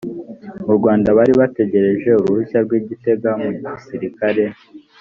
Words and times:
mu 0.65 0.73
rwanda 0.77 1.07
bari 1.17 1.33
bategereje 1.39 2.09
uruhushya 2.21 2.59
rw’ 2.65 2.71
i 2.79 2.81
gitega 2.87 3.29
mu 3.41 3.49
gisirikare 3.59 4.43